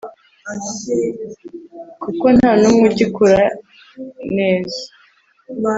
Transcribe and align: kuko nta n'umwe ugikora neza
kuko 2.03 2.25
nta 2.37 2.51
n'umwe 2.59 2.85
ugikora 2.91 3.43
neza 4.37 4.81